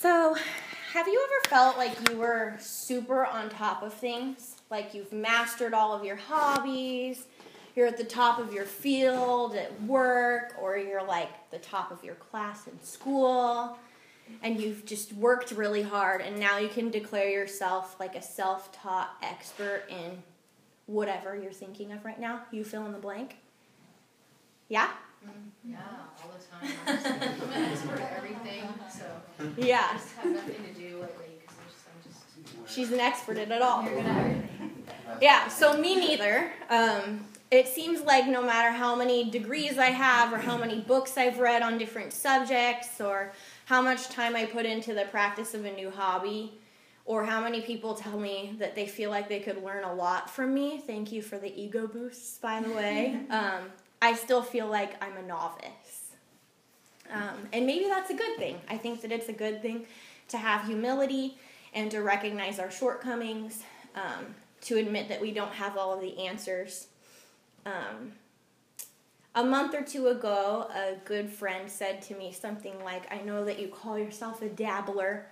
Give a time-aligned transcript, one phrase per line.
[0.00, 0.34] So,
[0.94, 4.56] have you ever felt like you were super on top of things?
[4.70, 7.26] Like you've mastered all of your hobbies,
[7.76, 12.02] you're at the top of your field at work, or you're like the top of
[12.02, 13.78] your class in school,
[14.42, 18.72] and you've just worked really hard, and now you can declare yourself like a self
[18.72, 20.22] taught expert in
[20.86, 22.40] whatever you're thinking of right now?
[22.50, 23.36] You fill in the blank?
[24.66, 24.88] Yeah?
[25.64, 25.76] Yeah,
[26.22, 26.98] all the time.
[27.42, 29.04] I'm an expert everything, so
[29.56, 29.88] Yeah.
[29.90, 32.24] I just have nothing to do lately because I'm just,
[32.56, 33.82] I'm just She's an expert at it all.
[33.84, 34.84] you're good at everything.
[35.20, 36.52] Yeah, so me neither.
[36.70, 41.16] Um, it seems like no matter how many degrees I have, or how many books
[41.18, 43.32] I've read on different subjects, or
[43.66, 46.52] how much time I put into the practice of a new hobby,
[47.04, 50.30] or how many people tell me that they feel like they could learn a lot
[50.30, 50.78] from me.
[50.86, 53.18] Thank you for the ego boosts, by the way.
[53.30, 53.64] Um,
[54.02, 56.12] I still feel like I'm a novice.
[57.12, 58.60] Um, and maybe that's a good thing.
[58.68, 59.86] I think that it's a good thing
[60.28, 61.38] to have humility
[61.74, 63.62] and to recognize our shortcomings,
[63.94, 66.88] um, to admit that we don't have all of the answers.
[67.66, 68.12] Um,
[69.34, 73.44] a month or two ago, a good friend said to me something like, I know
[73.44, 75.26] that you call yourself a dabbler,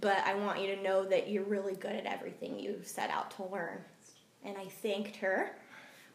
[0.00, 3.30] but I want you to know that you're really good at everything you set out
[3.36, 3.78] to learn.
[4.44, 5.52] And I thanked her.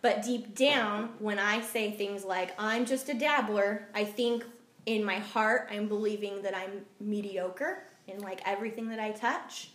[0.04, 4.44] But deep down, when I say things like, I'm just a dabbler, I think
[4.86, 9.70] in my heart, I'm believing that I'm mediocre in like everything that I touch,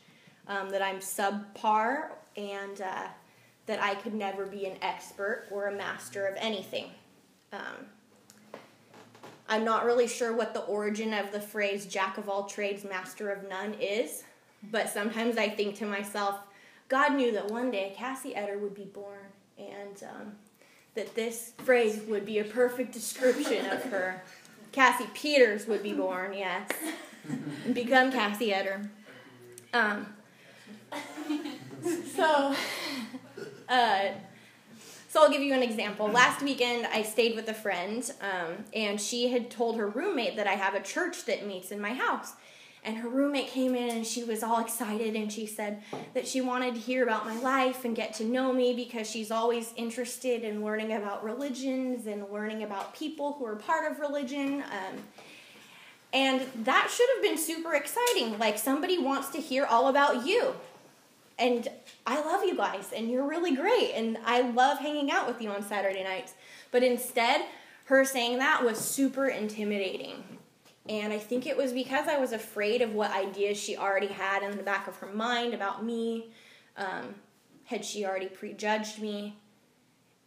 [0.46, 3.06] um, that I'm subpar, and uh,
[3.64, 6.90] that I could never be an expert or a master of anything.
[7.54, 7.86] Um,
[9.48, 13.30] I'm not really sure what the origin of the phrase jack of all trades, master
[13.30, 14.24] of none is,
[14.70, 16.38] but sometimes I think to myself,
[16.90, 19.20] God knew that one day Cassie Etter would be born
[19.58, 20.32] and um,
[20.94, 24.22] that this phrase would be a perfect description of her.
[24.72, 26.70] Cassie Peters would be born, yes,
[27.64, 28.88] and become Cassie Etter.
[29.72, 30.06] Um,
[32.14, 32.54] so,
[33.68, 34.00] uh,
[35.08, 36.06] so I'll give you an example.
[36.08, 40.46] Last weekend, I stayed with a friend, um, and she had told her roommate that
[40.46, 42.32] I have a church that meets in my house.
[42.84, 45.82] And her roommate came in and she was all excited and she said
[46.14, 49.30] that she wanted to hear about my life and get to know me because she's
[49.30, 54.62] always interested in learning about religions and learning about people who are part of religion.
[54.62, 55.02] Um,
[56.12, 58.38] and that should have been super exciting.
[58.38, 60.54] Like somebody wants to hear all about you.
[61.38, 61.68] And
[62.06, 65.50] I love you guys and you're really great and I love hanging out with you
[65.50, 66.34] on Saturday nights.
[66.70, 67.44] But instead,
[67.84, 70.37] her saying that was super intimidating.
[70.88, 74.42] And I think it was because I was afraid of what ideas she already had
[74.42, 76.30] in the back of her mind about me.
[76.76, 77.14] Um,
[77.64, 79.36] had she already prejudged me?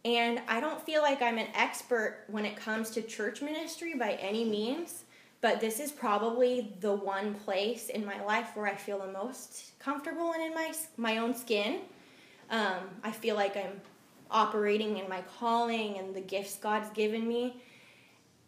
[0.04, 4.12] And I don't feel like I'm an expert when it comes to church ministry by
[4.14, 5.04] any means,
[5.40, 9.78] but this is probably the one place in my life where I feel the most
[9.78, 11.80] comfortable and in my, my own skin.
[12.50, 13.80] Um, I feel like I'm
[14.30, 17.62] operating in my calling and the gifts God's given me.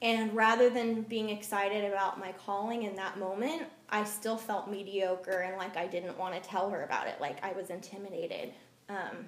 [0.04, 5.40] And rather than being excited about my calling in that moment, I still felt mediocre
[5.40, 8.52] and like I didn't want to tell her about it, like I was intimidated.
[8.90, 9.24] Um,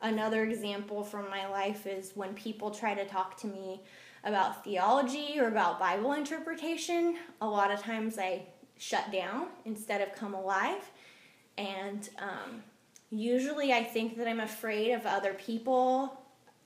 [0.00, 3.82] another example from my life is when people try to talk to me
[4.22, 8.42] about theology or about Bible interpretation, a lot of times I
[8.76, 10.88] shut down instead of come alive.
[11.56, 12.62] And um,
[13.10, 16.16] usually I think that I'm afraid of other people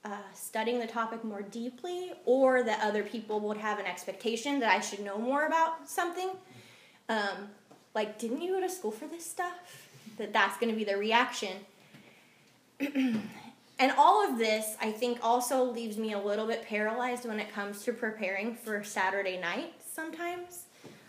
[0.05, 4.71] uh, studying the topic more deeply, or that other people would have an expectation that
[4.71, 6.31] I should know more about something.
[7.09, 7.51] Um,
[7.95, 9.89] like, didn't you go to school for this stuff?
[10.19, 11.57] That that's going to be the reaction.
[12.81, 17.53] and all of this, I think, also leaves me a little bit paralyzed when it
[17.53, 20.65] comes to preparing for Saturday night sometimes.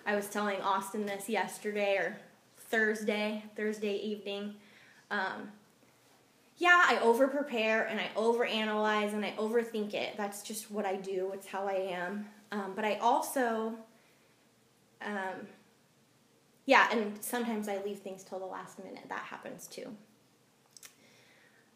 [0.06, 2.18] I was telling Austin this yesterday or
[2.58, 4.56] Thursday, Thursday evening.
[5.10, 5.52] Um,
[6.64, 10.16] yeah, I over prepare and I over analyze and I overthink it.
[10.16, 12.26] That's just what I do, it's how I am.
[12.54, 13.74] Um, but I also,
[15.02, 15.46] um,
[16.66, 19.04] yeah, and sometimes I leave things till the last minute.
[19.10, 19.94] That happens too.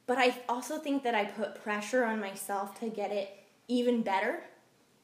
[0.05, 4.39] But I also think that I put pressure on myself to get it even better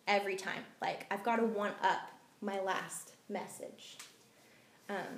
[0.08, 0.64] every time.
[0.82, 2.10] Like, I've got to one up
[2.40, 3.98] my last message.
[4.88, 5.18] Um,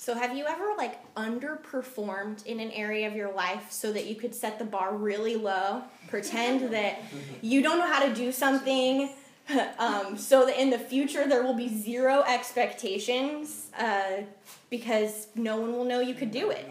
[0.00, 4.14] so, have you ever like underperformed in an area of your life so that you
[4.14, 5.82] could set the bar really low?
[6.06, 7.02] Pretend that
[7.42, 9.10] you don't know how to do something,
[9.78, 14.22] um, so that in the future there will be zero expectations uh,
[14.70, 16.68] because no one will know you could do it.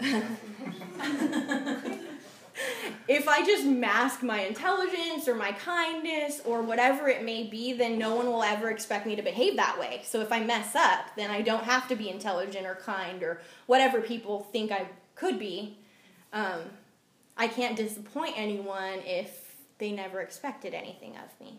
[3.06, 7.98] if I just mask my intelligence or my kindness or whatever it may be, then
[7.98, 10.00] no one will ever expect me to behave that way.
[10.04, 13.40] So if I mess up, then I don't have to be intelligent or kind or
[13.66, 15.78] whatever people think I could be.
[16.32, 16.62] Um,
[17.36, 21.58] I can't disappoint anyone if they never expected anything of me.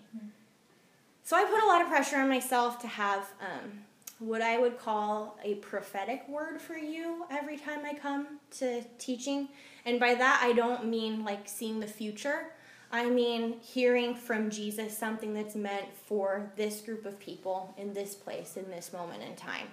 [1.23, 3.71] So I put a lot of pressure on myself to have um,
[4.19, 9.49] what I would call a prophetic word for you every time I come to teaching.
[9.85, 12.47] And by that, I don't mean like seeing the future.
[12.91, 18.15] I mean hearing from Jesus something that's meant for this group of people in this
[18.15, 19.67] place, in this moment in time.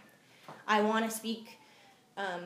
[0.66, 1.58] I want to speak
[2.16, 2.44] um,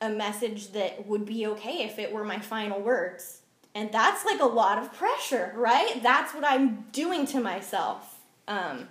[0.00, 3.42] a message that would be okay if it were my final words.
[3.74, 6.02] And that's like a lot of pressure, right?
[6.02, 8.20] That's what I'm doing to myself.
[8.46, 8.88] Um,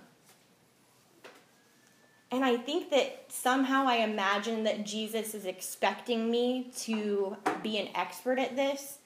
[2.30, 7.88] and I think that somehow I imagine that Jesus is expecting me to be an
[7.94, 8.98] expert at this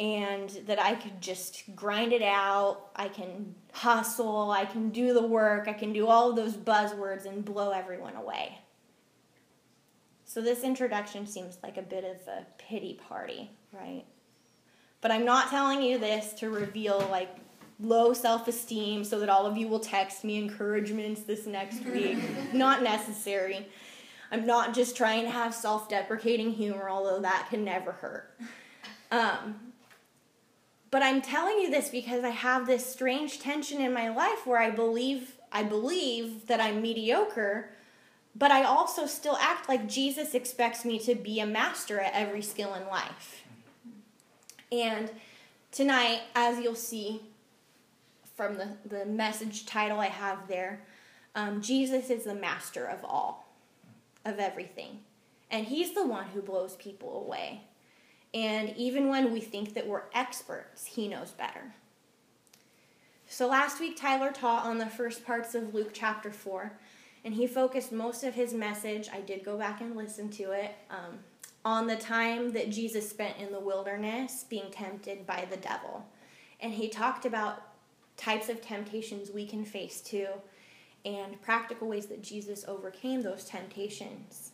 [0.00, 2.90] and that I could just grind it out.
[2.96, 7.26] I can hustle, I can do the work, I can do all of those buzzwords
[7.26, 8.58] and blow everyone away.
[10.24, 14.04] So this introduction seems like a bit of a pity party, right?
[15.00, 17.28] But I'm not telling you this to reveal like
[17.84, 22.18] low self esteem so that all of you will text me encouragements this next week.
[22.52, 23.66] not necessary.
[24.30, 28.36] I'm not just trying to have self deprecating humor, although that can never hurt.
[29.10, 29.72] Um,
[30.90, 34.60] but I'm telling you this because I have this strange tension in my life where
[34.60, 37.70] I believe I believe that I'm mediocre,
[38.34, 42.42] but I also still act like Jesus expects me to be a master at every
[42.42, 43.44] skill in life.
[44.72, 45.10] And
[45.70, 47.22] tonight, as you'll see,
[48.34, 50.80] from the, the message title I have there,
[51.34, 53.52] um, Jesus is the master of all,
[54.24, 55.00] of everything.
[55.50, 57.62] And he's the one who blows people away.
[58.32, 61.74] And even when we think that we're experts, he knows better.
[63.26, 66.72] So last week, Tyler taught on the first parts of Luke chapter 4,
[67.24, 70.72] and he focused most of his message, I did go back and listen to it,
[70.90, 71.20] um,
[71.64, 76.06] on the time that Jesus spent in the wilderness being tempted by the devil.
[76.60, 77.62] And he talked about
[78.16, 80.28] types of temptations we can face too,
[81.04, 84.52] and practical ways that Jesus overcame those temptations.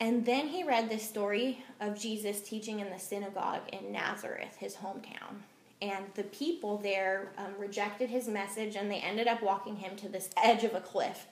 [0.00, 4.74] And then he read this story of Jesus teaching in the synagogue in Nazareth, his
[4.76, 5.42] hometown.
[5.80, 10.08] And the people there um, rejected his message and they ended up walking him to
[10.08, 11.26] this edge of a cliff.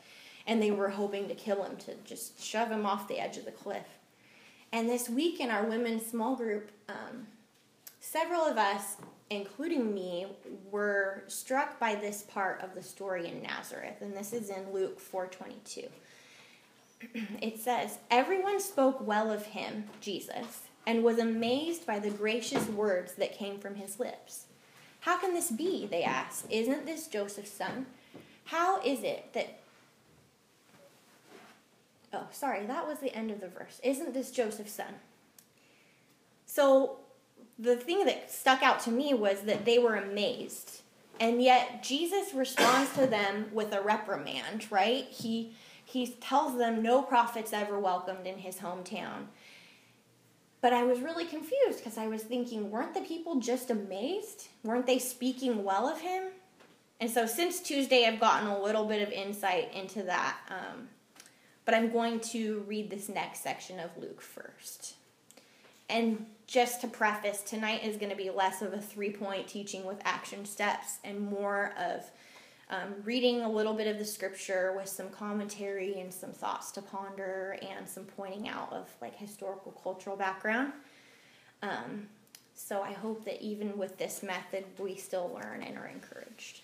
[0.46, 3.44] And they were hoping to kill him, to just shove him off the edge of
[3.44, 3.86] the cliff.
[4.72, 7.26] And this week in our women's small group, um,
[8.10, 8.96] several of us
[9.30, 10.26] including me,
[10.70, 15.00] were struck by this part of the story in Nazareth, and this is in Luke
[15.00, 15.88] 4:22.
[17.40, 23.14] It says, "Everyone spoke well of him, Jesus, and was amazed by the gracious words
[23.14, 24.46] that came from his lips.
[25.00, 26.46] How can this be?" they asked.
[26.50, 27.86] "Isn't this Joseph's son?
[28.46, 29.56] How is it that
[32.12, 33.80] Oh, sorry, that was the end of the verse.
[33.84, 34.94] Isn't this Joseph's son?
[36.44, 36.99] So
[37.60, 40.80] the thing that stuck out to me was that they were amazed.
[41.20, 45.04] And yet Jesus responds to them with a reprimand, right?
[45.04, 45.54] He
[45.84, 49.26] he tells them no prophet's ever welcomed in his hometown.
[50.60, 54.48] But I was really confused because I was thinking, weren't the people just amazed?
[54.62, 56.24] Weren't they speaking well of him?
[57.00, 60.36] And so since Tuesday, I've gotten a little bit of insight into that.
[60.48, 60.88] Um,
[61.64, 64.94] but I'm going to read this next section of Luke first.
[65.90, 69.84] And just to preface, tonight is going to be less of a three point teaching
[69.84, 72.10] with action steps and more of
[72.70, 76.82] um, reading a little bit of the scripture with some commentary and some thoughts to
[76.82, 80.72] ponder and some pointing out of like historical cultural background.
[81.62, 82.06] Um,
[82.54, 86.60] so I hope that even with this method, we still learn and are encouraged.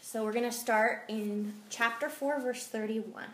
[0.00, 3.24] So we're going to start in chapter 4, verse 31.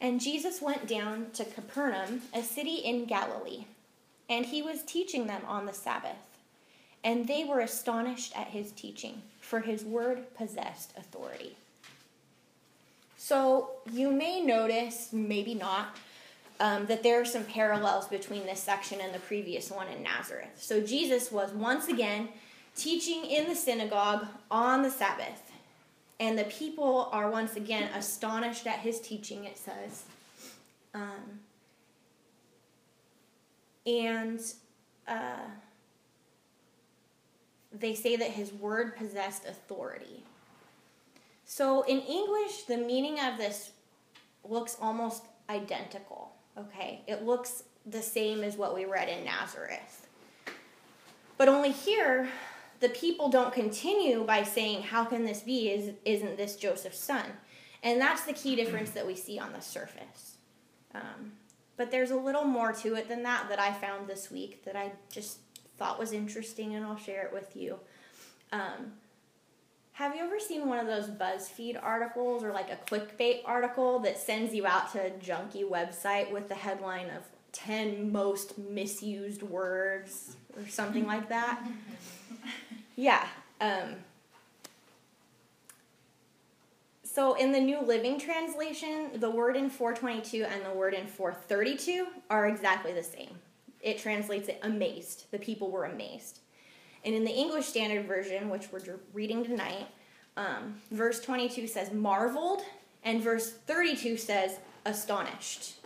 [0.00, 3.64] And Jesus went down to Capernaum, a city in Galilee
[4.28, 6.16] and he was teaching them on the Sabbath.
[7.02, 11.56] And they were astonished at his teaching, for his word possessed authority.
[13.16, 15.96] So you may notice, maybe not,
[16.60, 20.50] um, that there are some parallels between this section and the previous one in Nazareth.
[20.56, 22.28] So Jesus was once again
[22.76, 25.47] teaching in the synagogue on the Sabbath.
[26.20, 30.04] And the people are once again astonished at his teaching, it says.
[30.94, 31.40] Um,
[33.86, 34.40] and
[35.06, 35.46] uh,
[37.72, 40.24] they say that his word possessed authority.
[41.44, 43.70] So in English, the meaning of this
[44.44, 46.32] looks almost identical.
[46.56, 50.06] Okay, it looks the same as what we read in Nazareth.
[51.36, 52.28] But only here,
[52.80, 55.70] the people don't continue by saying, How can this be?
[55.70, 57.24] Is, isn't this Joseph's son?
[57.82, 60.36] And that's the key difference that we see on the surface.
[60.94, 61.32] Um,
[61.76, 64.74] but there's a little more to it than that that I found this week that
[64.74, 65.38] I just
[65.78, 67.78] thought was interesting, and I'll share it with you.
[68.50, 68.94] Um,
[69.92, 74.18] have you ever seen one of those BuzzFeed articles or like a clickbait article that
[74.18, 77.22] sends you out to a junky website with the headline of
[77.64, 81.60] 10 most misused words or something like that?
[82.96, 83.28] Yeah.
[83.60, 83.94] Um,
[87.04, 92.08] so in the New Living Translation, the word in 422 and the word in 432
[92.28, 93.38] are exactly the same.
[93.80, 95.26] It translates it amazed.
[95.30, 96.40] The people were amazed.
[97.04, 99.86] And in the English Standard Version, which we're reading tonight,
[100.36, 102.62] um, verse 22 says marveled,
[103.04, 105.77] and verse 32 says astonished.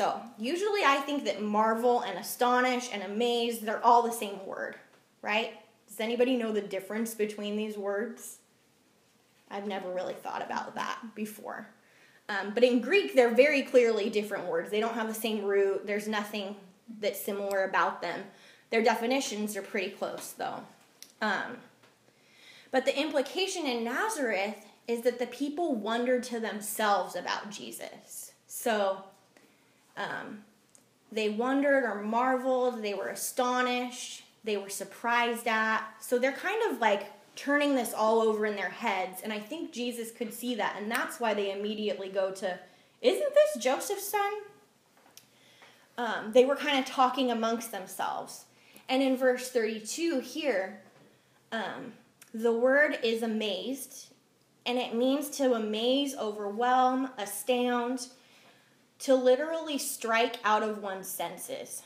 [0.00, 4.76] So, usually I think that marvel and astonish and amaze, they're all the same word,
[5.20, 5.52] right?
[5.86, 8.38] Does anybody know the difference between these words?
[9.50, 11.68] I've never really thought about that before.
[12.30, 14.70] Um, but in Greek, they're very clearly different words.
[14.70, 16.56] They don't have the same root, there's nothing
[16.98, 18.22] that's similar about them.
[18.70, 20.62] Their definitions are pretty close, though.
[21.20, 21.58] Um,
[22.70, 28.32] but the implication in Nazareth is that the people wondered to themselves about Jesus.
[28.46, 29.04] So
[29.96, 30.44] um,
[31.12, 35.84] they wondered or marveled, they were astonished, they were surprised at.
[36.00, 39.20] So they're kind of like turning this all over in their heads.
[39.22, 40.76] And I think Jesus could see that.
[40.78, 42.58] And that's why they immediately go to,
[43.02, 44.32] Isn't this Joseph's son?
[45.98, 48.44] Um, they were kind of talking amongst themselves.
[48.88, 50.80] And in verse 32 here,
[51.52, 51.92] um,
[52.32, 54.12] the word is amazed,
[54.64, 58.08] and it means to amaze, overwhelm, astound,
[59.00, 61.82] to literally strike out of one's senses.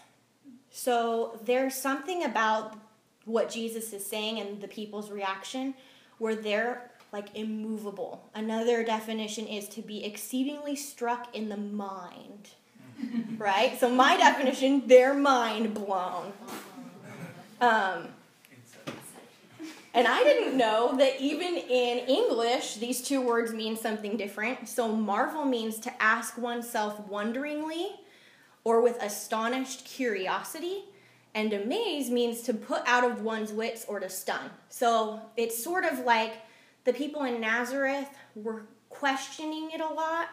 [0.71, 2.77] So there's something about
[3.25, 5.75] what Jesus is saying and the people's reaction
[6.19, 8.29] where they're like immovable.
[8.35, 12.51] Another definition is to be exceedingly struck in the mind.
[13.39, 13.79] right?
[13.79, 16.33] So my definition, they're mind blown.
[17.61, 18.09] Um,
[19.95, 24.69] and I didn't know that even in English, these two words mean something different.
[24.69, 27.93] So marvel means to ask oneself wonderingly
[28.65, 30.85] or with astonished curiosity.
[31.35, 34.51] And amaze means to put out of one's wits or to stun.
[34.69, 36.35] So it's sort of like
[36.85, 40.29] the people in Nazareth were questioning it a lot,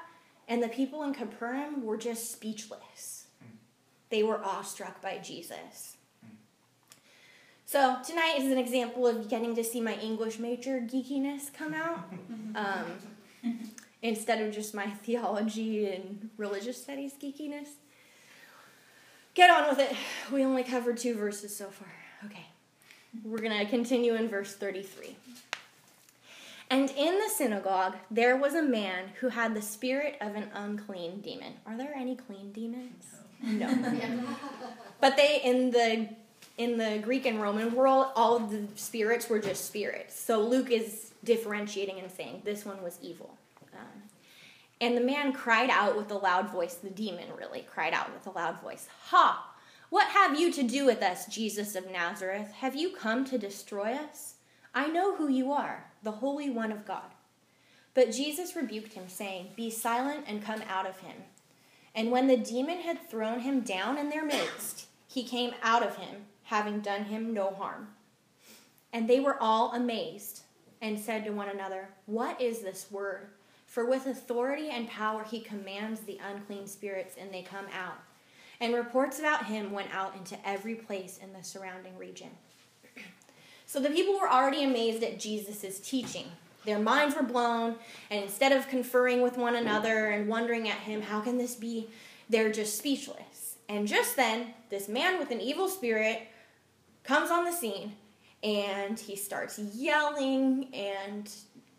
[0.47, 3.25] and the people in Capernaum were just speechless.
[3.39, 3.55] Hmm.
[4.09, 5.97] They were awestruck by Jesus.
[7.71, 12.03] So tonight is an example of getting to see my English major geekiness come out.
[12.53, 13.61] Um,
[14.01, 17.69] instead of just my theology and religious studies geekiness.
[19.35, 19.95] Get on with it.
[20.33, 21.87] We only covered two verses so far.
[22.25, 22.45] Okay.
[23.23, 25.15] We're going to continue in verse 33.
[26.69, 31.21] And in the synagogue there was a man who had the spirit of an unclean
[31.21, 31.53] demon.
[31.65, 33.05] Are there any clean demons?
[33.41, 33.73] No.
[34.99, 36.09] but they in the
[36.57, 40.19] in the Greek and Roman world, all of the spirits were just spirits.
[40.19, 43.37] So Luke is differentiating and saying this one was evil.
[43.73, 44.03] Um,
[44.79, 48.27] and the man cried out with a loud voice, the demon really cried out with
[48.27, 49.47] a loud voice, Ha!
[49.89, 52.51] What have you to do with us, Jesus of Nazareth?
[52.53, 54.35] Have you come to destroy us?
[54.73, 57.11] I know who you are, the Holy One of God.
[57.93, 61.17] But Jesus rebuked him, saying, Be silent and come out of him.
[61.93, 65.97] And when the demon had thrown him down in their midst, he came out of
[65.97, 67.87] him having done him no harm.
[68.91, 70.41] And they were all amazed
[70.81, 73.29] and said to one another, What is this word?
[73.65, 77.99] For with authority and power he commands the unclean spirits, and they come out.
[78.59, 82.31] And reports about him went out into every place in the surrounding region.
[83.65, 86.25] So the people were already amazed at Jesus' teaching.
[86.65, 87.75] Their minds were blown,
[88.09, 91.87] and instead of conferring with one another and wondering at him, how can this be?
[92.29, 93.55] They're just speechless.
[93.69, 96.27] And just then, this man with an evil spirit
[97.03, 97.93] comes on the scene
[98.43, 101.31] and he starts yelling and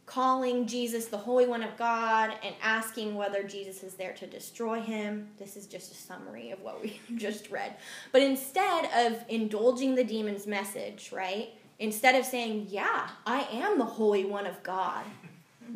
[0.07, 4.81] calling Jesus the Holy One of God and asking whether Jesus is there to destroy
[4.81, 5.29] him.
[5.39, 7.77] This is just a summary of what we just read.
[8.11, 11.51] But instead of indulging the demon's message, right?
[11.79, 15.05] Instead of saying, Yeah, I am the Holy One of God,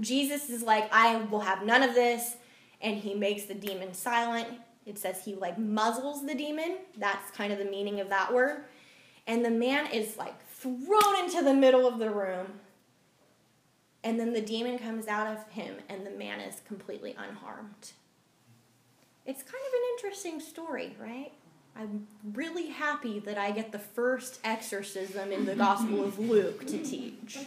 [0.01, 2.37] Jesus is like, I will have none of this.
[2.83, 4.49] And he makes the demon silent.
[4.85, 6.77] It says he like muzzles the demon.
[6.99, 8.65] That's kind of the meaning of that word
[9.27, 12.61] and the man is like thrown into the middle of the room.
[14.05, 17.91] And then the demon comes out of him, and the man is completely unharmed.
[19.25, 21.33] It's kind of an interesting story, right?
[21.79, 26.83] I'm really happy that I get the first exorcism in the Gospel of Luke to
[26.83, 27.39] teach.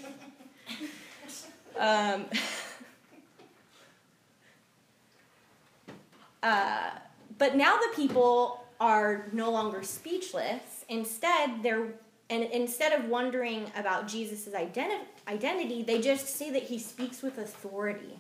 [1.79, 2.25] Um,
[6.43, 6.89] uh,
[7.37, 10.78] but now the people are no longer speechless.
[10.89, 11.93] Instead, they're
[12.31, 17.39] and instead of wondering about Jesus' identi- identity, they just say that he speaks with
[17.39, 18.19] authority.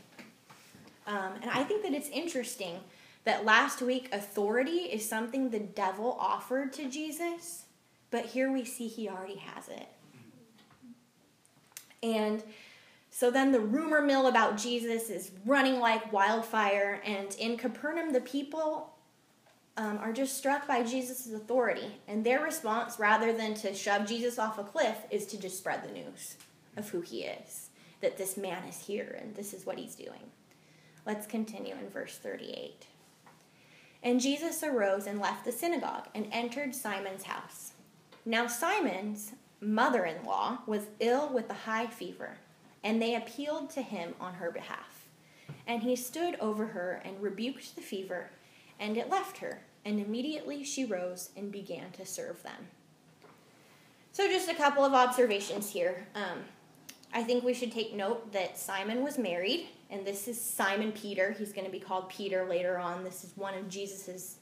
[1.05, 2.79] Um, and I think that it's interesting
[3.23, 7.65] that last week authority is something the devil offered to Jesus,
[8.09, 9.87] but here we see he already has it.
[12.01, 12.43] And
[13.11, 18.21] so then the rumor mill about Jesus is running like wildfire, and in Capernaum, the
[18.21, 18.95] people
[19.79, 21.95] um, are just struck by Jesus' authority.
[22.07, 25.83] And their response, rather than to shove Jesus off a cliff, is to just spread
[25.83, 26.35] the news
[26.75, 27.69] of who he is,
[28.01, 30.31] that this man is here and this is what he's doing.
[31.05, 32.87] Let's continue in verse 38.
[34.03, 37.71] And Jesus arose and left the synagogue and entered Simon's house.
[38.25, 39.31] Now, Simon's
[39.61, 42.37] mother in law was ill with a high fever,
[42.83, 45.07] and they appealed to him on her behalf.
[45.65, 48.31] And he stood over her and rebuked the fever,
[48.77, 52.67] and it left her, and immediately she rose and began to serve them.
[54.11, 56.07] So, just a couple of observations here.
[56.15, 56.39] Um,
[57.13, 61.31] I think we should take note that Simon was married, and this is Simon Peter.
[61.31, 63.03] He's going to be called Peter later on.
[63.03, 64.37] This is one of Jesus's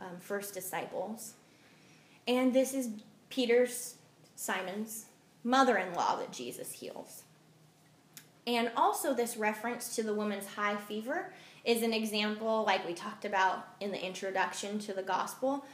[0.00, 1.34] um, first disciples.
[2.26, 2.88] And this is
[3.28, 3.96] Peter's,
[4.36, 5.06] Simon's
[5.44, 7.24] mother in law that Jesus heals.
[8.46, 11.32] And also, this reference to the woman's high fever
[11.64, 15.64] is an example, like we talked about in the introduction to the gospel.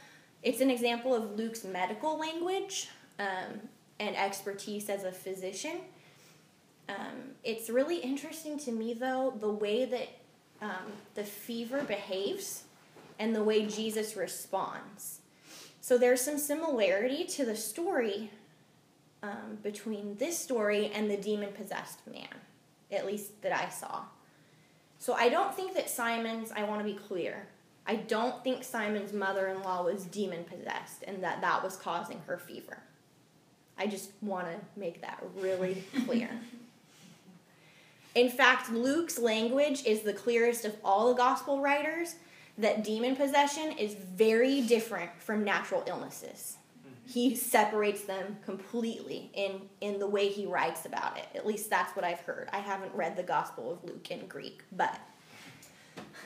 [0.43, 2.89] It's an example of Luke's medical language
[3.19, 3.59] um,
[3.99, 5.79] and expertise as a physician.
[6.89, 10.09] Um, it's really interesting to me, though, the way that
[10.61, 12.63] um, the fever behaves
[13.19, 15.19] and the way Jesus responds.
[15.81, 18.31] So there's some similarity to the story
[19.23, 22.27] um, between this story and the demon possessed man,
[22.91, 24.03] at least that I saw.
[24.99, 27.47] So I don't think that Simon's, I want to be clear,
[27.85, 32.21] I don't think Simon's mother in law was demon possessed and that that was causing
[32.27, 32.79] her fever.
[33.77, 36.29] I just want to make that really clear.
[38.15, 42.15] In fact, Luke's language is the clearest of all the gospel writers
[42.57, 46.56] that demon possession is very different from natural illnesses.
[47.07, 51.25] He separates them completely in, in the way he writes about it.
[51.35, 52.49] At least that's what I've heard.
[52.51, 54.99] I haven't read the Gospel of Luke in Greek, but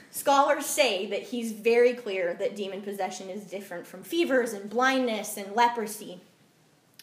[0.09, 5.37] scholars say that he's very clear that demon possession is different from fevers and blindness
[5.37, 6.19] and leprosy.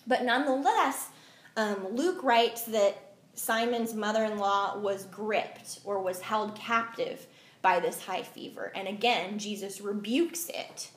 [0.09, 1.11] But nonetheless,
[1.57, 7.27] um, Luke writes that Simon's mother in law was gripped or was held captive
[7.63, 8.73] by this high fever.
[8.75, 10.91] And again, Jesus rebukes it.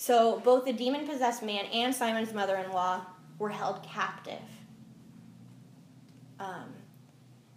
[0.00, 3.04] So both the demon possessed man and Simon's mother in law
[3.40, 4.38] were held captive.
[6.38, 6.72] Um,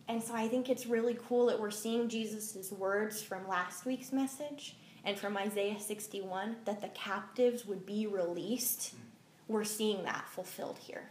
[0.07, 4.11] and so I think it's really cool that we're seeing Jesus' words from last week's
[4.11, 4.75] message
[5.05, 8.95] and from Isaiah 61 that the captives would be released.
[9.47, 11.09] We're seeing that fulfilled here.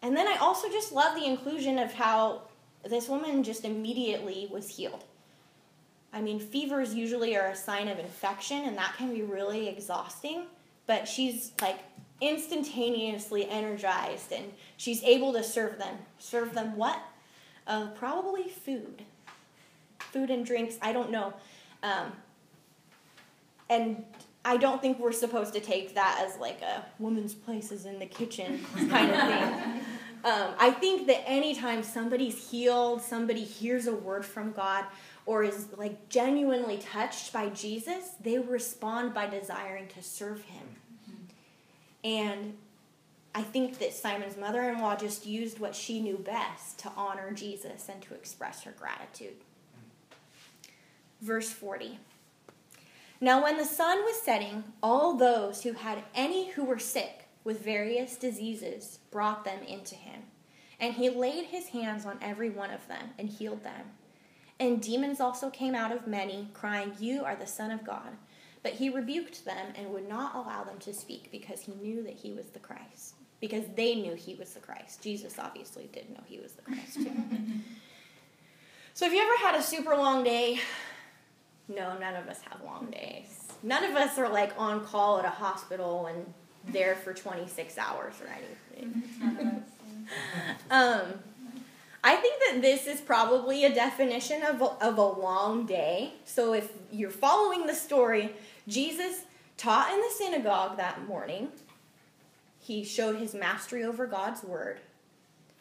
[0.00, 2.42] And then I also just love the inclusion of how
[2.88, 5.04] this woman just immediately was healed.
[6.12, 10.44] I mean, fevers usually are a sign of infection, and that can be really exhausting.
[10.86, 11.78] But she's like
[12.20, 15.96] instantaneously energized, and she's able to serve them.
[16.18, 17.00] Serve them what?
[17.66, 19.02] Uh, probably food.
[19.98, 21.32] Food and drinks, I don't know.
[21.82, 22.12] Um,
[23.68, 24.04] and
[24.44, 27.98] I don't think we're supposed to take that as like a woman's place is in
[27.98, 29.80] the kitchen kind of thing.
[30.22, 34.84] Um, I think that anytime somebody's healed, somebody hears a word from God,
[35.26, 40.66] or is like genuinely touched by Jesus, they respond by desiring to serve Him.
[42.02, 42.54] And
[43.34, 47.32] I think that Simon's mother in law just used what she knew best to honor
[47.32, 49.36] Jesus and to express her gratitude.
[51.20, 51.98] Verse 40.
[53.20, 57.62] Now, when the sun was setting, all those who had any who were sick with
[57.62, 60.22] various diseases brought them into him.
[60.80, 63.92] And he laid his hands on every one of them and healed them.
[64.60, 68.10] And demons also came out of many, crying, You are the Son of God.
[68.62, 72.12] But he rebuked them and would not allow them to speak because he knew that
[72.12, 73.14] he was the Christ.
[73.40, 75.02] Because they knew he was the Christ.
[75.02, 77.10] Jesus obviously did know he was the Christ too.
[78.94, 80.60] so, have you ever had a super long day
[81.74, 83.46] no, none of us have long days.
[83.62, 86.34] None of us are like on call at a hospital and
[86.68, 88.28] there for 26 hours or
[88.76, 89.64] anything.
[90.70, 91.14] um,
[92.02, 96.14] I think that this is probably a definition of a, of a long day.
[96.24, 98.34] So if you're following the story,
[98.66, 99.24] Jesus
[99.58, 101.48] taught in the synagogue that morning.
[102.58, 104.80] He showed his mastery over God's word.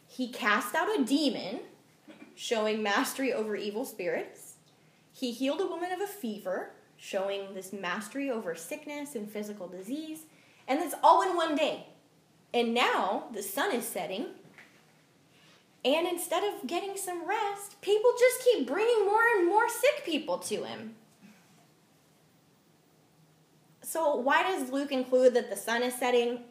[0.08, 1.60] He cast out a demon,
[2.36, 4.54] showing mastery over evil spirits.
[5.12, 10.22] He healed a woman of a fever, showing this mastery over sickness and physical disease.
[10.68, 11.88] And that's all in one day.
[12.54, 14.28] And now the sun is setting.
[15.96, 20.38] And instead of getting some rest, people just keep bringing more and more sick people
[20.38, 20.94] to him.
[23.82, 26.42] So, why does Luke include that the sun is setting?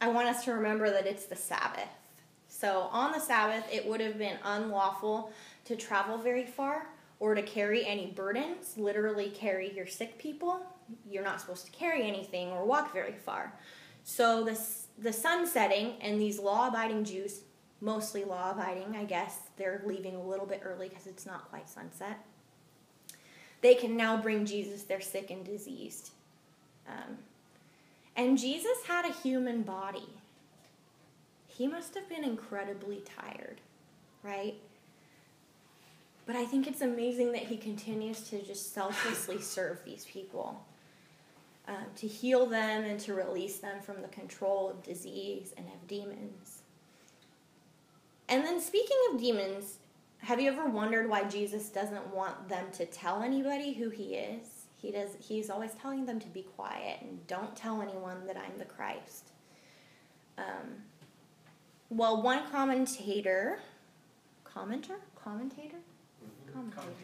[0.00, 1.88] I want us to remember that it's the Sabbath.
[2.48, 5.30] So, on the Sabbath, it would have been unlawful
[5.66, 6.88] to travel very far
[7.20, 10.66] or to carry any burdens, literally carry your sick people.
[11.08, 13.52] You're not supposed to carry anything or walk very far.
[14.02, 14.60] So, the,
[14.98, 17.42] the sun setting and these law abiding Jews,
[17.80, 21.68] mostly law abiding, I guess, they're leaving a little bit early because it's not quite
[21.68, 22.18] sunset.
[23.60, 26.10] They can now bring Jesus their sick and diseased
[26.90, 27.18] um,
[28.16, 30.08] and Jesus had a human body.
[31.48, 33.60] He must have been incredibly tired,
[34.22, 34.54] right?
[36.26, 40.64] But I think it's amazing that he continues to just selflessly serve these people,
[41.68, 45.86] um, to heal them and to release them from the control of disease and of
[45.88, 46.59] demons.
[48.30, 49.78] And then, speaking of demons,
[50.18, 54.46] have you ever wondered why Jesus doesn't want them to tell anybody who he is?
[54.76, 58.56] He does he's always telling them to be quiet and don't tell anyone that I'm
[58.58, 59.30] the Christ.
[60.38, 60.84] Um,
[61.90, 63.58] well, one commentator,
[64.44, 65.76] commenter, commentator,
[66.24, 66.70] mm-hmm.
[66.70, 66.94] commentator.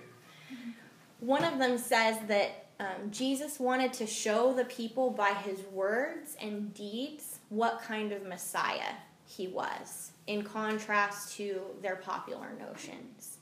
[1.21, 6.37] One of them says that um, Jesus wanted to show the people by his words
[6.41, 8.95] and deeds what kind of Messiah
[9.27, 13.39] he was, in contrast to their popular notions.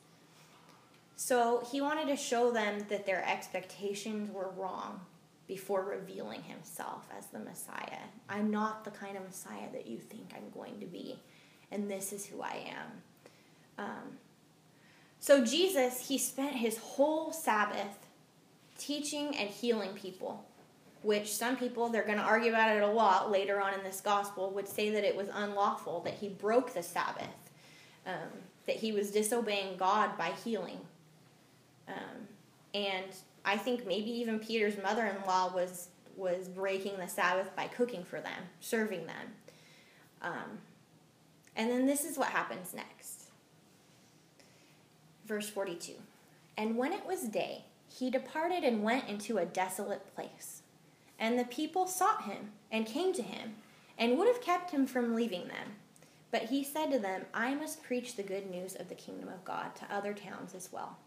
[1.17, 5.01] So he wanted to show them that their expectations were wrong
[5.47, 8.03] before revealing himself as the Messiah.
[8.29, 11.19] I'm not the kind of Messiah that you think I'm going to be,
[11.71, 13.87] and this is who I am.
[13.87, 14.19] Um,
[15.21, 18.07] so Jesus, he spent his whole Sabbath
[18.79, 20.45] teaching and healing people,
[21.05, 24.01] which some people, they're going to argue about it a lot later on in this
[24.01, 27.51] gospel, would say that it was unlawful, that he broke the Sabbath,
[28.07, 28.31] um,
[28.67, 30.81] that he was disobeying God by healing.
[31.87, 32.29] Um,
[32.73, 33.13] and
[33.45, 38.45] I think maybe even Peter's mother-in-law was was breaking the Sabbath by cooking for them,
[38.61, 39.35] serving them.
[40.23, 40.59] Um,
[41.57, 43.25] and then this is what happens next.
[45.27, 45.95] Verse 42.
[46.57, 50.63] And when it was day, he departed and went into a desolate place.
[51.19, 53.55] And the people sought him and came to him
[53.97, 55.77] and would have kept him from leaving them.
[56.31, 59.45] But he said to them, I must preach the good news of the kingdom of
[59.45, 60.99] God to other towns as well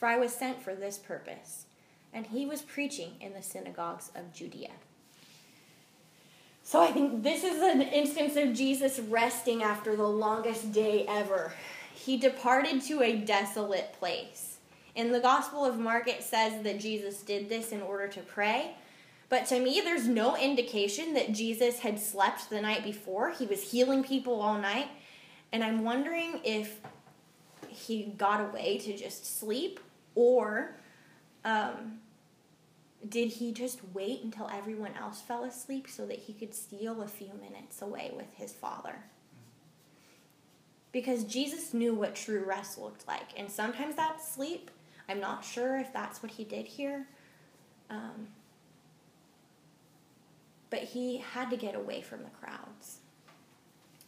[0.00, 1.66] for I was sent for this purpose.
[2.14, 4.70] And he was preaching in the synagogues of Judea.
[6.62, 11.52] So I think this is an instance of Jesus resting after the longest day ever.
[11.94, 14.56] He departed to a desolate place.
[14.94, 18.74] In the Gospel of Mark, it says that Jesus did this in order to pray.
[19.30, 23.30] But to me, there's no indication that Jesus had slept the night before.
[23.30, 24.88] He was healing people all night.
[25.52, 26.80] And I'm wondering if
[27.68, 29.78] he got away to just sleep
[30.16, 30.74] or
[31.44, 32.00] um,
[33.08, 37.06] did he just wait until everyone else fell asleep so that he could steal a
[37.06, 38.96] few minutes away with his father?
[40.90, 43.28] Because Jesus knew what true rest looked like.
[43.36, 44.72] And sometimes that's sleep.
[45.08, 47.06] I'm not sure if that's what he did here.
[47.88, 48.26] Um,
[50.70, 52.98] but he had to get away from the crowds.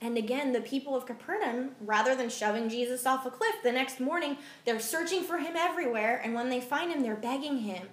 [0.01, 4.01] And again, the people of Capernaum, rather than shoving Jesus off a cliff the next
[4.01, 6.21] morning, they're searching for him everywhere.
[6.25, 7.89] And when they find him, they're begging him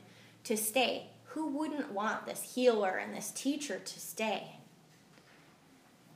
[0.45, 1.07] to stay.
[1.25, 4.55] Who wouldn't want this healer and this teacher to stay?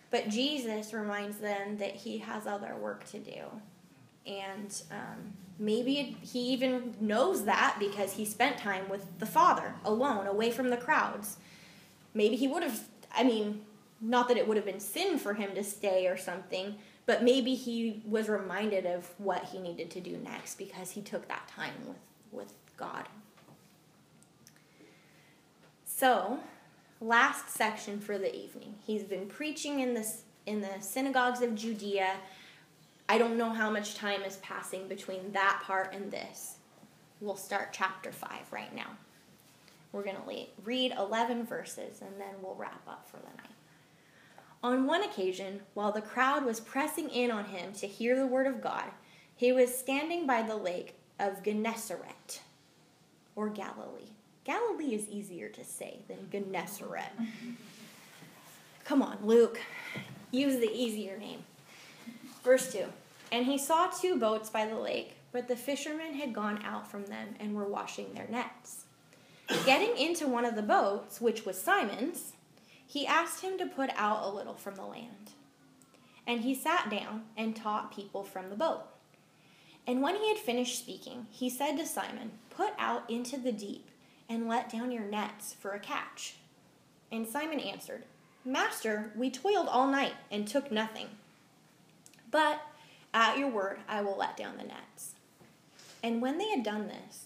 [0.09, 3.43] But Jesus reminds them that he has other work to do.
[4.25, 10.25] And um, maybe he even knows that because he spent time with the Father alone,
[10.25, 11.37] away from the crowds.
[12.13, 12.81] Maybe he would have,
[13.15, 13.61] I mean,
[14.01, 17.55] not that it would have been sin for him to stay or something, but maybe
[17.55, 21.73] he was reminded of what he needed to do next because he took that time
[21.87, 21.97] with,
[22.31, 23.07] with God.
[25.85, 26.39] So,
[26.99, 28.75] last section for the evening.
[28.85, 30.07] He's been preaching in the,
[30.45, 32.13] in the synagogues of Judea.
[33.09, 36.55] I don't know how much time is passing between that part and this.
[37.21, 38.97] We'll start chapter 5 right now.
[39.93, 43.53] We're going to read 11 verses and then we'll wrap up for the night.
[44.63, 48.47] On one occasion, while the crowd was pressing in on him to hear the word
[48.47, 48.85] of God,
[49.35, 52.41] he was standing by the lake of Gennesaret,
[53.35, 54.09] or Galilee.
[54.45, 57.11] Galilee is easier to say than Gennesaret.
[58.83, 59.59] Come on, Luke.
[60.31, 61.43] Use the easier name.
[62.43, 62.85] Verse 2
[63.31, 67.05] And he saw two boats by the lake, but the fishermen had gone out from
[67.05, 68.82] them and were washing their nets.
[69.65, 72.33] Getting into one of the boats, which was Simon's,
[72.85, 75.31] he asked him to put out a little from the land.
[76.25, 78.83] And he sat down and taught people from the boat.
[79.85, 83.89] And when he had finished speaking, he said to Simon, Put out into the deep
[84.29, 86.35] and let down your nets for a catch.
[87.11, 88.03] And Simon answered,
[88.45, 91.07] Master, we toiled all night and took nothing.
[92.31, 92.61] But
[93.13, 95.11] at your word, I will let down the nets.
[96.01, 97.25] And when they had done this,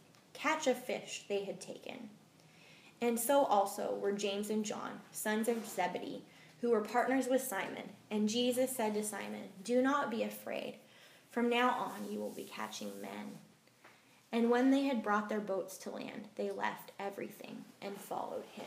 [0.41, 2.09] catch of fish they had taken.
[3.01, 6.23] And so also were James and John, sons of Zebedee,
[6.61, 7.89] who were partners with Simon.
[8.09, 10.75] And Jesus said to Simon, Do not be afraid.
[11.31, 13.37] From now on you will be catching men.
[14.31, 18.65] And when they had brought their boats to land, they left everything and followed him.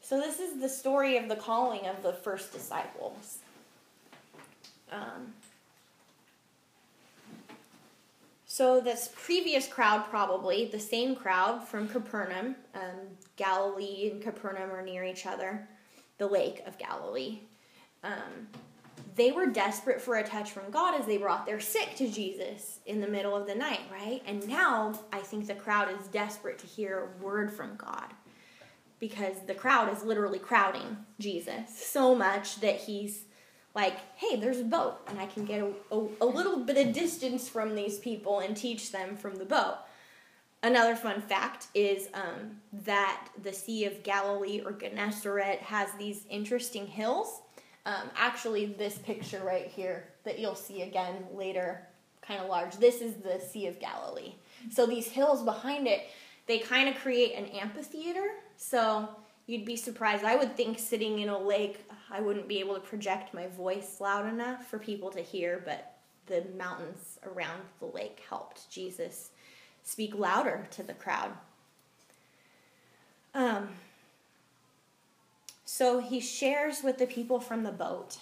[0.00, 3.38] So, this is the story of the calling of the first disciples.
[4.92, 5.32] Um,
[8.56, 13.00] so, this previous crowd, probably the same crowd from Capernaum, um,
[13.36, 15.68] Galilee and Capernaum are near each other,
[16.16, 17.40] the Lake of Galilee.
[18.02, 18.48] Um,
[19.14, 22.80] they were desperate for a touch from God as they brought their sick to Jesus
[22.86, 24.22] in the middle of the night, right?
[24.24, 28.06] And now I think the crowd is desperate to hear a word from God
[29.00, 33.26] because the crowd is literally crowding Jesus so much that he's
[33.76, 36.92] like, hey, there's a boat, and I can get a, a, a little bit of
[36.92, 39.76] distance from these people and teach them from the boat.
[40.64, 46.88] Another fun fact is um, that the Sea of Galilee or Gennesaret has these interesting
[46.88, 47.42] hills
[47.86, 51.86] um, actually, this picture right here that you'll see again later,
[52.20, 54.34] kind of large, this is the Sea of Galilee.
[54.70, 56.00] So these hills behind it,
[56.46, 58.28] they kind of create an amphitheater.
[58.56, 59.08] So
[59.46, 60.24] you'd be surprised.
[60.24, 64.00] I would think sitting in a lake, I wouldn't be able to project my voice
[64.00, 65.92] loud enough for people to hear, but
[66.26, 69.30] the mountains around the lake helped Jesus
[69.84, 71.30] speak louder to the crowd.
[73.34, 73.68] Um,
[75.64, 78.18] so he shares with the people from the boat.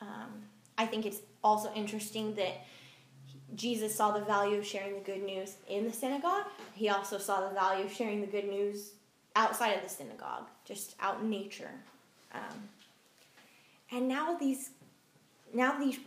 [0.00, 0.42] Um,
[0.76, 2.66] I think it's also interesting that
[3.54, 6.46] Jesus saw the value of sharing the good news in the synagogue.
[6.74, 8.92] He also saw the value of sharing the good news
[9.36, 11.70] outside of the synagogue, just out in nature.
[12.32, 12.68] Um,
[13.90, 14.70] and now these,
[15.52, 15.98] now these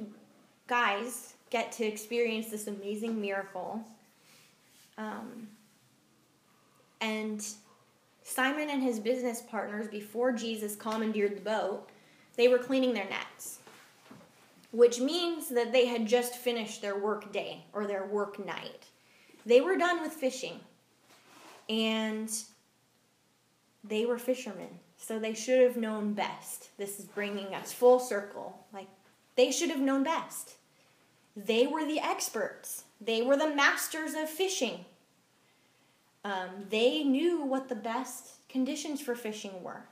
[0.67, 3.83] guys get to experience this amazing miracle.
[4.97, 5.47] Um,
[7.01, 7.45] and
[8.23, 11.89] Simon and his business partners, before Jesus commandeered the boat,
[12.35, 13.59] they were cleaning their nets,
[14.71, 18.87] which means that they had just finished their work day or their work night.
[19.45, 20.59] They were done with fishing,
[21.69, 22.31] and
[23.87, 26.69] they were fishermen, so they should have known best.
[26.77, 28.65] This is bringing us full circle.
[28.73, 28.87] Like,
[29.35, 30.55] they should have known best.
[31.35, 34.85] They were the experts, they were the masters of fishing.
[36.23, 39.83] Um, they knew what the best conditions for fishing were.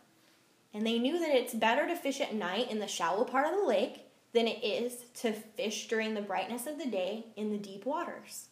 [0.73, 3.60] And they knew that it's better to fish at night in the shallow part of
[3.60, 7.58] the lake than it is to fish during the brightness of the day in the
[7.58, 8.47] deep waters.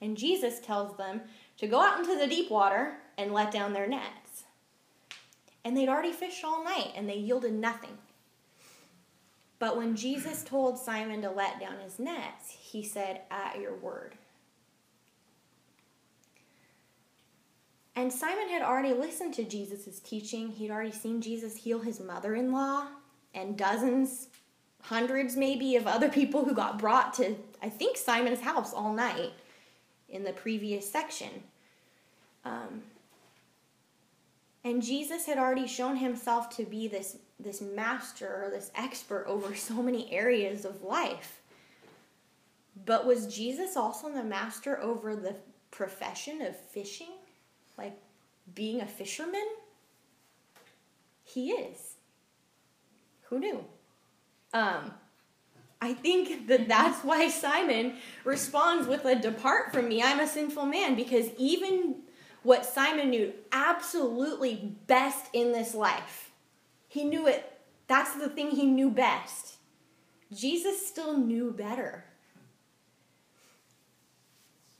[0.00, 1.22] And Jesus tells them
[1.58, 4.23] to go out into the deep water and let down their nets.
[5.64, 7.96] And they'd already fished all night and they yielded nothing.
[9.58, 14.14] But when Jesus told Simon to let down his nets, he said, At your word.
[17.96, 20.48] And Simon had already listened to Jesus' teaching.
[20.48, 22.88] He'd already seen Jesus heal his mother in law
[23.34, 24.28] and dozens,
[24.82, 29.32] hundreds maybe, of other people who got brought to, I think, Simon's house all night
[30.08, 31.30] in the previous section.
[32.44, 32.82] Um,
[34.64, 39.54] and Jesus had already shown himself to be this, this master or this expert over
[39.54, 41.40] so many areas of life.
[42.86, 45.36] But was Jesus also the master over the
[45.70, 47.10] profession of fishing?
[47.76, 47.96] like
[48.54, 49.46] being a fisherman?
[51.22, 51.94] He is.
[53.24, 53.64] Who knew?
[54.52, 54.92] Um,
[55.80, 60.66] I think that that's why Simon responds with a depart from me, I'm a sinful
[60.66, 61.96] man, because even
[62.44, 66.30] what Simon knew absolutely best in this life.
[66.88, 67.50] He knew it.
[67.88, 69.56] That's the thing he knew best.
[70.32, 72.04] Jesus still knew better.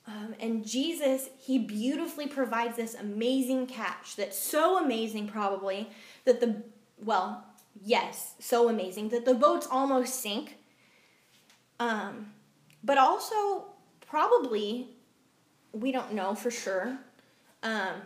[0.07, 5.88] Um, and Jesus, he beautifully provides this amazing catch that's so amazing, probably,
[6.27, 6.62] that the,
[7.03, 7.44] well,
[7.83, 10.59] yes, so amazing that the boats almost sink.
[11.81, 12.33] Um,
[12.83, 13.64] but also,
[14.07, 14.88] probably,
[15.72, 16.98] we don't know for sure.
[17.64, 18.03] Um,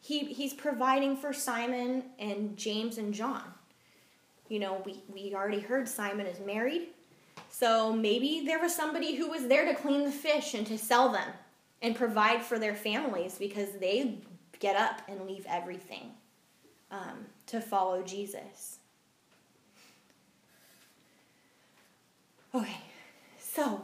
[0.00, 3.44] he, he's providing for Simon and James and John.
[4.48, 6.88] You know, we, we already heard Simon is married.
[7.50, 11.12] So maybe there was somebody who was there to clean the fish and to sell
[11.12, 11.28] them
[11.82, 14.18] and provide for their families because they
[14.58, 16.12] get up and leave everything
[16.90, 18.78] um, to follow Jesus.
[22.54, 22.80] Okay,
[23.38, 23.80] so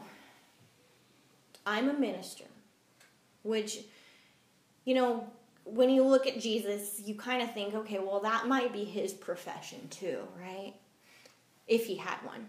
[1.66, 2.44] I'm a minister,
[3.42, 3.80] which,
[4.88, 5.22] you know,
[5.66, 9.12] when you look at Jesus, you kind of think, okay, well, that might be his
[9.12, 10.72] profession too, right?
[11.66, 12.48] If he had one.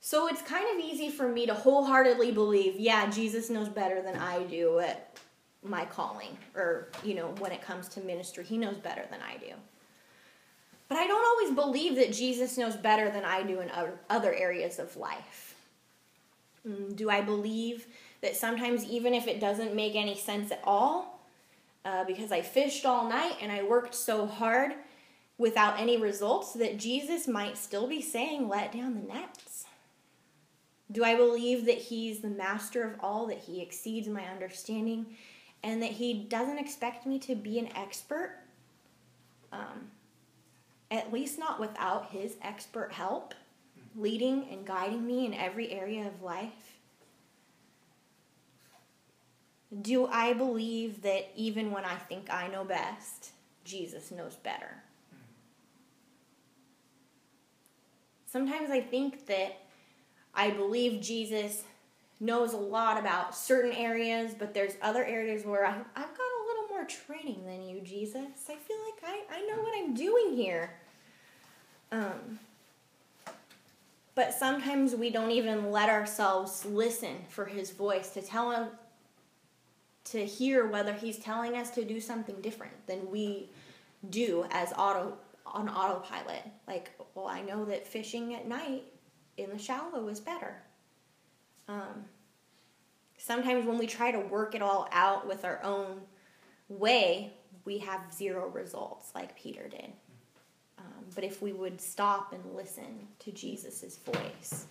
[0.00, 4.14] So it's kind of easy for me to wholeheartedly believe, yeah, Jesus knows better than
[4.14, 5.18] I do at
[5.64, 9.38] my calling, or, you know, when it comes to ministry, he knows better than I
[9.38, 9.52] do.
[10.88, 13.72] But I don't always believe that Jesus knows better than I do in
[14.08, 15.56] other areas of life.
[16.64, 17.88] Mm, do I believe
[18.20, 21.11] that sometimes, even if it doesn't make any sense at all,
[21.84, 24.72] uh, because I fished all night and I worked so hard
[25.38, 29.64] without any results, that Jesus might still be saying, let down the nets?
[30.90, 35.06] Do I believe that He's the master of all, that He exceeds my understanding,
[35.62, 38.38] and that He doesn't expect me to be an expert?
[39.50, 39.90] Um,
[40.90, 43.34] at least not without His expert help,
[43.96, 46.78] leading and guiding me in every area of life.
[49.80, 53.30] Do I believe that even when I think I know best,
[53.64, 54.82] Jesus knows better?
[58.26, 59.58] Sometimes I think that
[60.34, 61.62] I believe Jesus
[62.20, 66.44] knows a lot about certain areas, but there's other areas where I, I've got a
[66.46, 68.48] little more training than you, Jesus.
[68.48, 70.74] I feel like I, I know what I'm doing here.
[71.90, 72.38] Um,
[74.14, 78.68] but sometimes we don't even let ourselves listen for his voice to tell him
[80.04, 83.50] to hear whether he's telling us to do something different than we
[84.10, 86.42] do as auto on autopilot.
[86.66, 88.84] Like, well, I know that fishing at night
[89.36, 90.62] in the shallow is better.
[91.68, 92.04] Um,
[93.16, 96.00] sometimes when we try to work it all out with our own
[96.68, 97.34] way,
[97.64, 99.92] we have zero results, like Peter did.
[100.78, 104.66] Um, but if we would stop and listen to Jesus' voice,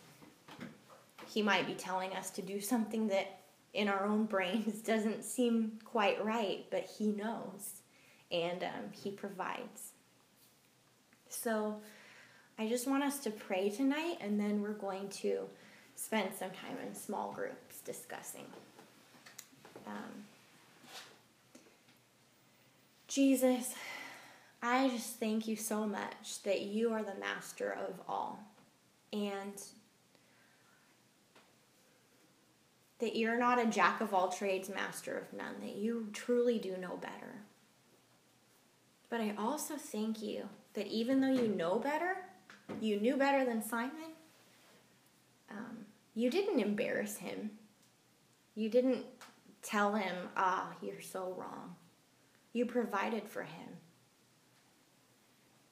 [1.27, 3.40] he might be telling us to do something that
[3.73, 7.81] in our own brains doesn't seem quite right, but he knows
[8.31, 9.91] and um, he provides.
[11.29, 11.81] So,
[12.57, 15.47] I just want us to pray tonight, and then we're going to
[15.95, 18.45] spend some time in small groups discussing.
[19.87, 20.25] Um,
[23.07, 23.73] Jesus,
[24.61, 28.39] I just thank you so much that you are the master of all.
[29.11, 29.53] And
[33.01, 36.77] that you're not a jack of all trades, master of none, that you truly do
[36.77, 37.41] know better.
[39.09, 42.15] But I also thank you that even though you know better,
[42.79, 44.13] you knew better than Simon.
[45.49, 47.51] Um, you didn't embarrass him.
[48.55, 49.05] You didn't
[49.61, 51.75] tell him, ah, you're so wrong.
[52.53, 53.67] You provided for him.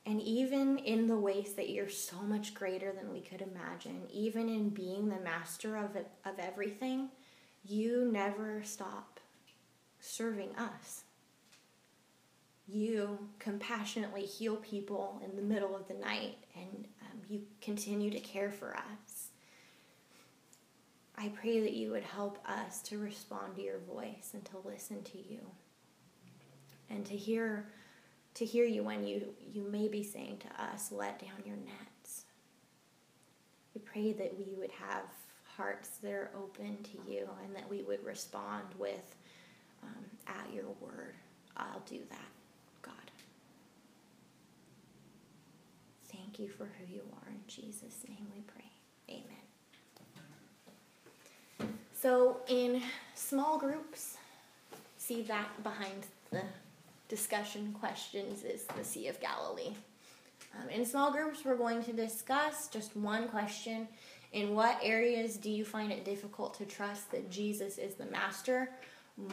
[0.06, 4.50] And even in the ways that you're so much greater than we could imagine, even
[4.50, 7.10] in being the master of, of everything,
[7.66, 9.20] you never stop
[10.00, 11.04] serving us.
[12.68, 18.20] You compassionately heal people in the middle of the night and um, you continue to
[18.20, 19.30] care for us.
[21.18, 25.04] I pray that you would help us to respond to your voice and to listen
[25.04, 25.40] to you.
[26.90, 27.68] And to hear
[28.36, 32.26] to hear you when you you may be saying to us let down your nets.
[33.76, 35.04] We pray that we would have
[35.60, 39.16] hearts that are open to you and that we would respond with
[39.84, 41.14] um, at your word
[41.58, 42.30] i'll do that
[42.82, 43.12] God.
[46.12, 47.30] thank you for who you are.
[47.30, 48.70] In Jesus' name we pray.
[49.10, 49.44] Amen.
[51.94, 52.82] So, in
[53.16, 54.18] small groups,
[54.98, 56.44] see that behind the
[57.10, 59.74] discussion questions is the Sea of Galilee.
[60.56, 63.88] Um, in small groups, we're going to discuss just one question.
[64.32, 68.70] In what areas do you find it difficult to trust that Jesus is the master?
[69.20, 69.32] Mm,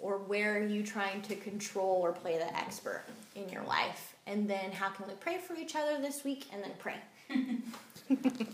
[0.00, 4.14] or where are you trying to control or play the expert in your life?
[4.26, 6.96] And then how can we pray for each other this week and then pray?